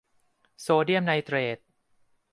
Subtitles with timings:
[0.61, 1.57] โซเดียมไนเตรท